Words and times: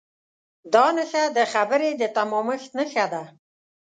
دا 0.73 0.85
نښه 0.95 1.23
د 1.37 1.39
خبرې 1.53 1.89
د 2.01 2.03
تمامښت 2.15 2.69
نښه 2.79 3.05
ده. 3.13 3.23